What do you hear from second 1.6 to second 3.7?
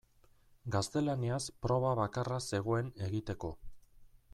proba bakarra zegoen egiteko.